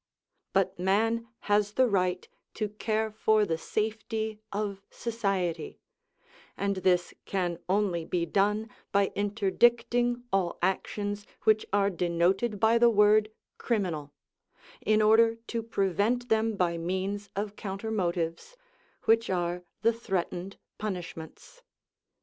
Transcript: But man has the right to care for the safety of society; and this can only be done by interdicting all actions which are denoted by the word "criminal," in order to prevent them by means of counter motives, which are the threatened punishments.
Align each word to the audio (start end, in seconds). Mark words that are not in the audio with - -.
But 0.51 0.79
man 0.79 1.27
has 1.41 1.73
the 1.73 1.85
right 1.85 2.27
to 2.55 2.69
care 2.69 3.11
for 3.11 3.45
the 3.45 3.59
safety 3.59 4.39
of 4.51 4.81
society; 4.89 5.77
and 6.57 6.77
this 6.77 7.13
can 7.25 7.59
only 7.69 8.03
be 8.05 8.25
done 8.25 8.71
by 8.91 9.11
interdicting 9.13 10.23
all 10.33 10.57
actions 10.59 11.27
which 11.43 11.67
are 11.71 11.91
denoted 11.91 12.59
by 12.59 12.79
the 12.79 12.89
word 12.89 13.29
"criminal," 13.59 14.11
in 14.83 15.03
order 15.03 15.35
to 15.35 15.61
prevent 15.61 16.29
them 16.29 16.55
by 16.55 16.79
means 16.79 17.29
of 17.35 17.55
counter 17.55 17.91
motives, 17.91 18.57
which 19.03 19.29
are 19.29 19.61
the 19.83 19.93
threatened 19.93 20.57
punishments. 20.79 21.61